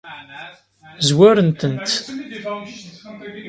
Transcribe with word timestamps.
Zwarent-tent? 1.07 1.89